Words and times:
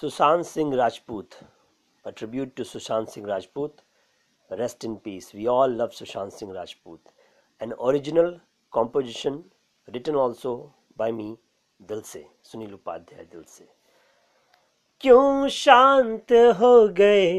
Sushant 0.00 0.44
Singh 0.44 0.74
Rajput 0.76 1.28
a tribute 2.06 2.48
to 2.56 2.64
Sushant 2.64 3.06
Singh 3.08 3.26
Rajput 3.26 3.76
rest 4.52 4.84
in 4.84 4.94
peace 4.94 5.34
we 5.34 5.46
all 5.46 5.76
love 5.76 5.88
Sushant 5.88 6.32
Singh 6.32 6.52
Rajput 6.52 7.00
an 7.62 7.72
original 7.72 8.40
composition 8.70 9.44
written 9.88 10.16
also 10.16 10.74
by 10.98 11.12
me 11.12 11.36
दिल 11.82 12.00
से 12.00 12.26
सुनील 12.42 12.74
उपाध्याय 12.74 13.24
दिल 13.24 13.42
से 13.48 13.68
क्यों 15.00 15.48
शांत 15.48 16.32
हो 16.32 16.88
गए? 16.88 17.30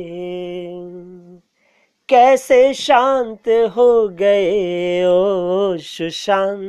कैसे 2.09 2.73
शांत 2.73 3.47
हो 3.47 4.07
गए 4.07 5.05
ओ 5.05 5.77
सुशांत? 5.77 6.61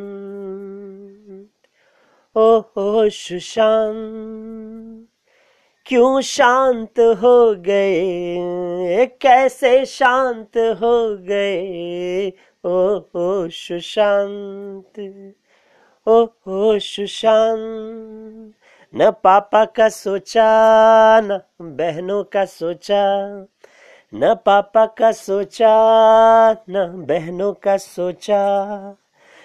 ओ 2.37 3.09
सुशांत। 3.09 4.46
क्यों 5.87 6.21
शांत 6.21 6.99
हो 6.99 7.55
गए? 7.55 9.07
कैसे 9.07 9.85
शांत 9.85 10.57
हो 10.57 11.17
गए? 11.17 12.33
ओ 12.65 12.99
हो 12.99 13.49
सुशांत, 13.49 15.35
ओ 16.09 16.25
हो 16.25 16.79
सुशांत। 16.79 18.55
न 18.95 19.11
पापा 19.11 19.65
का 19.65 19.89
सोचा, 19.89 20.47
न 21.21 21.41
बहनों 21.63 22.25
का 22.25 22.45
सोचा, 22.45 23.19
न 24.15 24.35
पापा 24.35 24.87
का 24.87 25.13
सोचा, 25.13 25.73
न 26.71 27.07
बहनों 27.09 27.53
का 27.53 27.77
सोचा। 27.77 28.67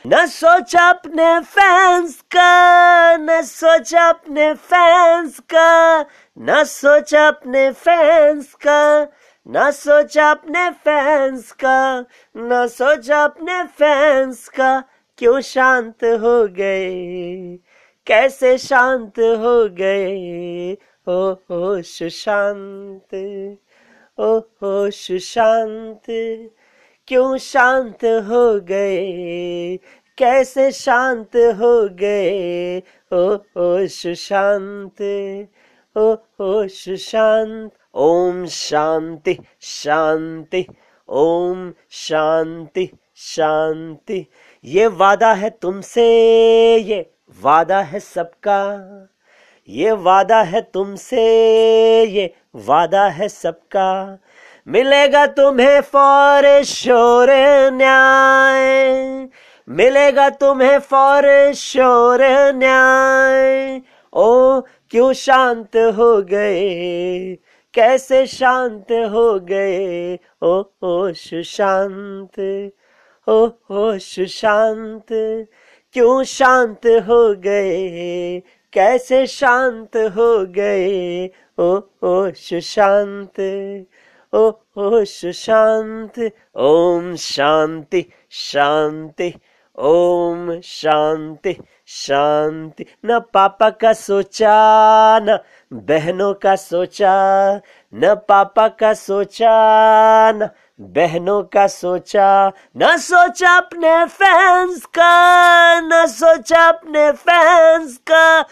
न 0.07 0.25
सोचा 0.25 0.89
अपने 0.89 1.39
फैंस 1.39 2.21
का, 2.21 3.17
न 3.17 3.41
सोचा 3.41 4.09
अपने 4.09 4.53
फैंस 4.53 5.39
का, 5.39 6.01
न 6.39 6.63
सोचा 6.63 7.27
अपने 7.27 7.71
फैंस 7.71 8.53
का, 8.53 9.07
न 9.48 9.71
सोचा 9.71 10.31
अपने 10.31 10.70
फैंस 10.70 11.51
का, 11.51 12.05
न 12.37 12.67
सोचा 12.67 13.23
अपने 13.23 13.63
फैंस 13.63 14.48
का, 14.48 14.84
क्यों 15.17 15.41
शांत 15.41 16.04
हो 16.04 16.48
गए? 16.48 17.59
कैसे 18.07 18.57
शांत 18.57 19.20
हो 19.20 19.70
गए? 19.70 20.73
ओ 21.07 21.33
हो 21.33 21.81
सुशांत, 21.81 23.15
ओ 24.20 24.39
हो 24.39 24.91
सुशांत। 24.91 26.04
क्यों 27.12 27.37
शांत 27.37 28.05
हो 28.05 28.59
गए? 28.59 29.77
कैसे 30.17 30.71
शांत 30.71 31.35
हो 31.35 31.90
गए? 31.91 32.79
ओ 33.13 33.34
ओ, 33.57 33.87
सुशांत, 33.87 35.01
ओ 35.98 36.15
ओ, 36.41 36.67
सुशांत। 36.67 37.71
ओम 37.95 38.45
शांति 38.45 39.37
शांति, 39.62 40.65
ओम 41.09 41.73
शांति 41.89 42.89
शांति। 43.15 44.27
ये 44.65 44.87
वादा 44.87 45.34
है 45.34 45.49
तुमसे, 45.49 46.07
ये 46.77 47.12
वादा 47.41 47.82
है 47.82 47.99
सबका। 47.99 48.79
ये 49.70 49.91
वादा 49.91 50.41
है 50.41 50.62
तुमसे, 50.62 51.26
ये 52.05 52.34
वादा 52.55 53.07
है 53.07 53.29
सबका। 53.29 54.17
मिलेगा 54.67 55.26
तुम्हें 55.26 55.81
फौर 55.81 56.63
शोर 56.63 57.27
न्याय। 57.71 58.91
मिलेगा 59.70 60.29
तुम्हें 60.29 60.79
फौर 60.79 61.54
शोर 61.54 62.20
न्याय। 62.54 63.82
ओ, 64.13 64.62
क्यों 64.62 65.13
शांत 65.13 65.75
हो 65.75 66.22
गए? 66.22 67.35
कैसे 67.73 68.28
शांत 68.28 68.91
हो 68.91 69.39
गए? 69.39 70.19
ओ 70.41 70.63
ओ 70.84 71.11
सुशांत 71.13 72.72
ओ 73.29 73.49
ओ 73.72 73.97
सुशांत 73.97 75.05
क्यों 75.93 76.23
शांत 76.23 76.85
हो 76.85 77.33
गए? 77.33 78.39
कैसे 78.73 79.28
शांत 79.28 79.97
हो 79.97 80.45
गए? 80.45 81.29
ओ 81.59 81.79
ओ 82.03 82.31
सुशांत 82.31 83.33
ओ 84.33 84.51
ओ 84.77 85.03
सुशांत 85.03 86.31
ओम 86.55 87.15
शांति 87.15 88.05
शांति, 88.31 89.33
ओम 89.77 90.61
शांति 90.61 91.57
शांति। 91.87 92.85
न 93.05 93.19
पापा 93.19 93.69
का 93.69 93.93
सोचा, 93.93 95.19
न 95.19 95.37
बहनों 95.73 96.33
का 96.33 96.55
सोचा, 96.55 97.13
न 97.93 98.15
पापा 98.15 98.67
का 98.67 98.93
सोचा, 98.93 99.51
न 100.31 100.49
बहनों 100.81 101.43
का 101.43 101.67
सोचा। 101.67 102.51
न 102.77 102.97
सोचा 102.97 103.57
अपने 103.57 104.05
फैंस 104.05 104.85
का, 104.85 105.79
न 105.81 106.05
सोचा 106.07 106.67
अपने 106.67 107.11
फैंस 107.11 107.97
का, 107.97 108.45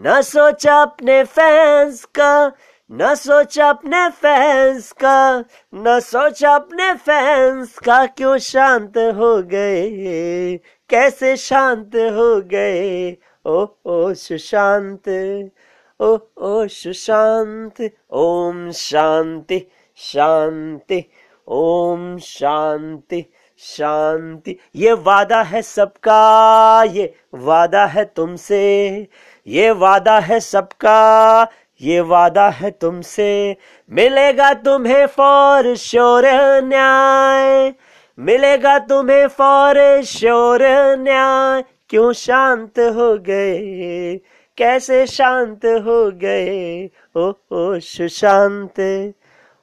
न 0.00 0.22
सोचा 0.22 0.82
अपने 0.82 1.24
फैंस 1.24 2.04
का। 2.04 2.52
न 2.92 3.14
सोचा 3.14 3.68
अपने 3.68 4.08
फैंस 4.10 4.92
का, 4.92 5.44
न 5.74 6.00
सोचा 6.00 6.54
अपने 6.54 6.94
फैंस 6.94 7.78
का 7.78 8.06
क्यों 8.06 8.38
शांत 8.38 8.98
हो 8.98 9.42
गए? 9.42 10.56
कैसे 10.88 11.36
शांत 11.36 11.96
हो 11.96 12.40
गए? 12.40 13.16
ओ 13.46 13.66
ओ 13.86 14.14
सुशांत, 14.14 15.08
ओ 16.00 16.18
ओ 16.38 16.66
सुशांत, 16.66 17.90
ओम 18.10 18.70
शांति 18.70 19.70
शांति, 19.96 21.10
ओम 21.48 22.18
शांति 22.18 23.32
शांति। 23.58 24.58
ये 24.76 24.92
वादा 24.92 25.42
है 25.42 25.62
सबका, 25.62 26.84
ये 26.84 27.14
वादा 27.34 27.86
है 27.86 28.04
तुमसे, 28.04 29.08
ये 29.46 29.70
वादा 29.70 30.18
है 30.18 30.40
सबका 30.40 31.48
ये 31.82 32.00
वादा 32.00 32.48
है 32.48 32.70
तुमसे, 32.70 33.56
मिलेगा 33.90 34.54
तुम्हें 34.54 35.06
फौर 35.06 35.76
शोर 35.76 36.22
न्याय। 36.62 37.74
मिलेगा 38.18 38.78
तुम्हें 38.78 39.26
फौर 39.26 40.02
शोर 40.02 40.60
न्याय। 40.96 41.64
क्यों 41.90 42.12
शांत 42.12 42.78
हो 42.78 43.18
गए? 43.18 44.16
कैसे 44.56 45.06
शांत 45.06 45.64
हो 45.64 46.10
गए? 46.10 46.90
ओ 47.16 47.32
ओ, 47.52 47.78
सुशांत। 47.78 49.12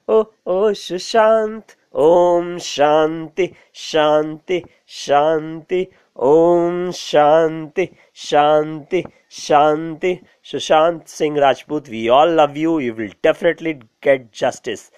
ओ 0.08 0.22
ओ, 0.46 0.72
सुशांत। 0.72 1.62
ओम 1.94 2.58
शांति 2.58 3.54
शांति 3.74 4.62
शांति। 4.88 5.86
ओम 6.16 6.90
शांति 6.90 7.88
शांति 8.14 9.02
शांति 9.30 10.16
Sushant 10.50 11.06
Singh 11.08 11.38
Rajput 11.40 11.88
we 11.88 12.06
all 12.08 12.40
love 12.40 12.56
you 12.56 12.78
you 12.80 12.94
will 12.94 13.14
definitely 13.24 13.72
get 14.04 14.28
justice 14.40 14.90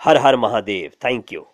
हर 0.00 0.18
हर 0.18 0.36
महादेव 0.36 0.90
थैंक 1.04 1.32
यू 1.32 1.46